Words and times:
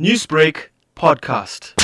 Newsbreak 0.00 0.70
podcast. 0.96 1.74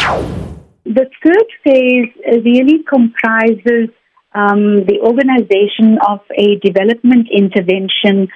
The 0.82 1.06
third 1.22 1.46
phase 1.62 2.10
really 2.44 2.82
comprises 2.82 3.94
um, 4.34 4.82
the 4.90 4.98
organization 5.00 5.96
of 6.08 6.18
a 6.36 6.58
development 6.58 7.28
intervention 7.30 8.26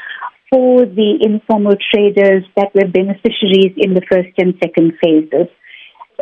for 0.48 0.86
the 0.86 1.18
informal 1.22 1.74
traders 1.90 2.44
that 2.54 2.70
were 2.72 2.86
beneficiaries 2.86 3.74
in 3.76 3.94
the 3.94 4.02
first 4.08 4.30
and 4.38 4.54
second 4.62 4.92
phases. 5.02 5.50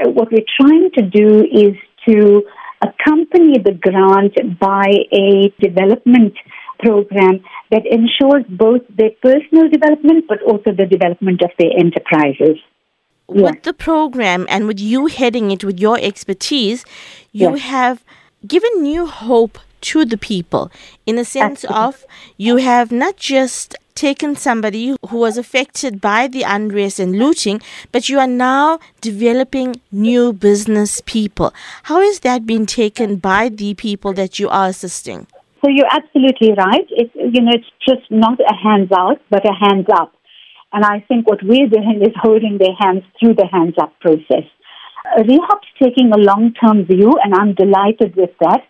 What 0.01 0.33
we're 0.33 0.49
trying 0.59 0.89
to 0.97 1.03
do 1.03 1.45
is 1.45 1.77
to 2.09 2.45
accompany 2.81 3.59
the 3.59 3.77
grant 3.79 4.33
by 4.59 4.89
a 5.13 5.53
development 5.61 6.33
program 6.79 7.45
that 7.71 7.85
ensures 7.85 8.45
both 8.49 8.81
their 8.97 9.11
personal 9.21 9.69
development 9.69 10.25
but 10.27 10.41
also 10.41 10.73
the 10.73 10.87
development 10.87 11.43
of 11.43 11.51
their 11.59 11.71
enterprises. 11.79 12.57
With 13.35 13.63
the 13.63 13.73
program 13.73 14.47
and 14.49 14.67
with 14.67 14.81
you 14.81 15.07
heading 15.07 15.51
it 15.51 15.65
with 15.65 15.79
your 15.81 15.99
expertise, 16.01 16.85
you 17.33 17.51
Yes. 17.53 17.61
have 17.61 18.05
given 18.47 18.83
new 18.83 19.07
hope 19.07 19.59
to 19.83 20.05
the 20.05 20.17
people 20.17 20.71
in 21.07 21.17
the 21.17 21.25
sense 21.25 21.65
Absolutely. 21.65 21.85
of 21.85 22.07
you 22.37 22.57
have 22.57 22.93
not 22.93 23.17
just 23.17 23.75
taken 23.95 24.35
somebody 24.37 24.97
who 25.09 25.17
was 25.19 25.37
affected 25.37 26.01
by 26.01 26.27
the 26.27 26.43
unrest 26.43 26.99
and 26.99 27.19
looting, 27.19 27.61
but 27.91 28.09
you 28.09 28.19
are 28.19 28.27
now 28.27 28.79
developing 29.01 29.77
new 29.91 30.33
business 30.33 31.03
people. 31.05 31.53
How 31.85 32.01
is 32.01 32.21
that 32.21 32.47
being 32.47 32.65
taken 32.67 33.17
by 33.17 33.49
the 33.49 33.75
people 33.75 34.13
that 34.15 34.39
you 34.39 34.49
are 34.49 34.69
assisting? 34.69 35.27
So 35.65 35.71
you're 35.71 35.93
absolutely 35.93 36.53
right. 36.55 36.87
It's 36.91 37.15
you 37.15 37.41
know 37.41 37.53
it's 37.55 37.71
just 37.89 38.11
not 38.11 38.41
a 38.41 38.55
hands 38.55 38.91
out, 38.97 39.21
but 39.31 39.45
a 39.45 39.53
hands 39.53 39.87
up. 39.95 40.13
And 40.73 40.85
I 40.85 41.05
think 41.07 41.29
what 41.29 41.43
we're 41.43 41.69
doing 41.69 42.01
is 42.03 42.15
holding 42.17 42.59
their 42.59 42.75
hands 42.81 43.05
through 43.19 43.35
the 43.35 43.47
hands 43.47 43.75
up 43.81 43.93
process. 44.01 44.49
REHOP's 45.19 45.69
taking 45.83 46.13
a 46.13 46.19
long 46.19 46.55
term 46.55 46.85
view, 46.85 47.13
and 47.23 47.35
I'm 47.35 47.55
delighted 47.55 48.17
with 48.17 48.31
that. 48.41 48.63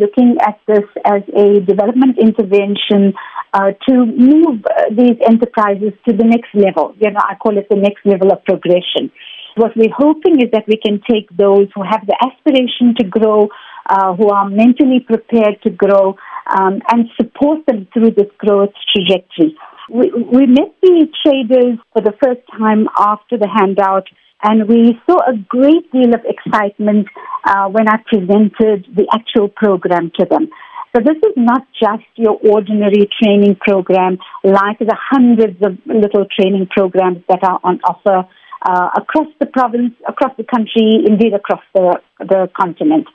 Looking 0.00 0.36
at 0.46 0.60
this 0.68 0.86
as 1.04 1.22
a 1.34 1.60
development 1.60 2.18
intervention 2.18 3.14
uh, 3.52 3.72
to 3.88 4.06
move 4.06 4.62
uh, 4.64 4.84
these 4.90 5.18
enterprises 5.26 5.92
to 6.06 6.16
the 6.16 6.24
next 6.24 6.54
level. 6.54 6.94
You 7.00 7.10
know, 7.10 7.20
I 7.20 7.34
call 7.34 7.58
it 7.58 7.66
the 7.68 7.76
next 7.76 8.06
level 8.06 8.30
of 8.30 8.44
progression. 8.44 9.10
What 9.56 9.72
we're 9.74 9.90
hoping 9.96 10.40
is 10.40 10.52
that 10.52 10.68
we 10.68 10.76
can 10.76 11.00
take 11.10 11.26
those 11.36 11.66
who 11.74 11.82
have 11.82 12.06
the 12.06 12.14
aspiration 12.22 12.94
to 12.98 13.04
grow, 13.04 13.48
uh, 13.86 14.14
who 14.14 14.28
are 14.28 14.48
mentally 14.48 15.00
prepared 15.00 15.60
to 15.64 15.70
grow, 15.70 16.14
um, 16.46 16.80
and 16.92 17.08
support 17.16 17.66
them 17.66 17.88
through 17.92 18.12
this 18.12 18.30
growth 18.38 18.70
trajectory. 18.94 19.56
We, 19.88 20.12
we 20.12 20.46
met 20.46 20.74
the 20.82 21.06
traders 21.24 21.78
for 21.92 22.02
the 22.02 22.12
first 22.22 22.40
time 22.56 22.88
after 22.98 23.38
the 23.38 23.48
handout, 23.48 24.06
and 24.42 24.68
we 24.68 24.98
saw 25.08 25.18
a 25.26 25.36
great 25.48 25.90
deal 25.90 26.14
of 26.14 26.20
excitement 26.24 27.08
uh, 27.44 27.68
when 27.68 27.88
I 27.88 27.96
presented 28.06 28.86
the 28.94 29.06
actual 29.12 29.48
program 29.48 30.12
to 30.18 30.26
them. 30.26 30.48
So 30.94 31.02
this 31.02 31.16
is 31.16 31.34
not 31.36 31.66
just 31.78 32.04
your 32.16 32.38
ordinary 32.42 33.08
training 33.22 33.56
program 33.60 34.18
like 34.42 34.78
the 34.78 34.96
hundreds 34.96 35.60
of 35.62 35.78
little 35.86 36.26
training 36.38 36.68
programs 36.70 37.18
that 37.28 37.42
are 37.42 37.60
on 37.62 37.80
offer 37.84 38.28
uh, 38.62 38.88
across 38.96 39.28
the 39.38 39.46
province, 39.46 39.94
across 40.06 40.36
the 40.36 40.44
country, 40.44 41.04
indeed 41.06 41.34
across 41.34 41.62
the, 41.74 42.00
the 42.20 42.48
continent. 42.58 43.06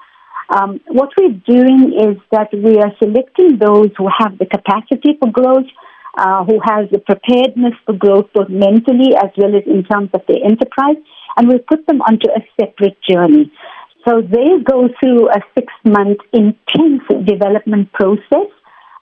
Um, 0.49 0.81
what 0.88 1.09
we're 1.19 1.39
doing 1.45 1.94
is 1.97 2.21
that 2.31 2.49
we 2.53 2.77
are 2.77 2.91
selecting 3.01 3.57
those 3.57 3.89
who 3.97 4.07
have 4.19 4.38
the 4.38 4.45
capacity 4.45 5.17
for 5.19 5.31
growth, 5.31 5.67
uh, 6.17 6.44
who 6.45 6.59
has 6.64 6.89
the 6.92 7.00
preparedness 7.00 7.73
for 7.86 7.94
growth 7.94 8.28
both 8.33 8.50
mentally 8.50 9.16
as 9.16 9.31
well 9.38 9.56
as 9.56 9.64
in 9.66 9.83
terms 9.83 10.09
of 10.14 10.22
their 10.28 10.44
enterprise, 10.44 10.97
and 11.38 11.47
we 11.47 11.58
put 11.58 11.86
them 11.88 12.02
onto 12.02 12.30
a 12.30 12.42
separate 12.59 12.97
journey. 13.09 13.52
So 14.08 14.22
they 14.22 14.59
go 14.64 14.89
through 15.00 15.30
a 15.30 15.39
six 15.56 15.72
month 15.86 16.19
intense 16.34 17.03
development 17.25 17.91
process, 17.94 18.52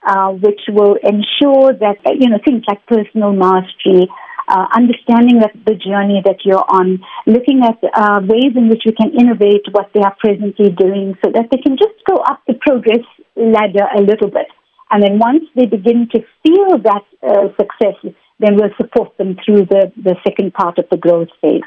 uh, 0.05 0.29
which 0.31 0.61
will 0.69 0.95
ensure 1.03 1.73
that, 1.73 1.97
you 2.19 2.29
know, 2.29 2.39
things 2.45 2.63
like 2.67 2.85
personal 2.85 3.33
mastery, 3.33 4.07
uh, 4.47 4.67
understanding 4.75 5.39
that 5.39 5.53
the 5.65 5.73
journey 5.73 6.21
that 6.25 6.45
you're 6.45 6.65
on, 6.69 6.99
looking 7.25 7.61
at 7.63 7.79
uh, 7.95 8.19
ways 8.21 8.53
in 8.55 8.69
which 8.69 8.83
we 8.85 8.91
can 8.91 9.11
innovate 9.17 9.65
what 9.71 9.89
they 9.93 10.01
are 10.01 10.15
presently 10.19 10.69
doing 10.69 11.15
so 11.23 11.31
that 11.31 11.47
they 11.51 11.57
can 11.57 11.77
just 11.77 11.97
go 12.07 12.17
up 12.17 12.41
the 12.47 12.53
progress 12.61 13.05
ladder 13.35 13.87
a 13.97 14.01
little 14.01 14.29
bit. 14.29 14.50
And 14.91 15.01
then 15.01 15.19
once 15.19 15.45
they 15.55 15.65
begin 15.65 16.09
to 16.11 16.19
feel 16.43 16.77
that 16.79 17.03
uh, 17.23 17.47
success, 17.57 18.13
then 18.39 18.55
we'll 18.55 18.75
support 18.75 19.17
them 19.17 19.37
through 19.45 19.65
the, 19.65 19.91
the 19.95 20.15
second 20.23 20.53
part 20.53 20.77
of 20.77 20.85
the 20.91 20.97
growth 20.97 21.29
phase. 21.41 21.61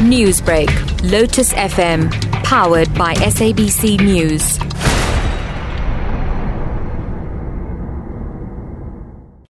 Newsbreak, 0.00 0.68
Lotus 1.10 1.52
FM, 1.52 2.10
powered 2.42 2.92
by 2.94 3.14
SABC 3.14 4.00
News. 4.00 4.58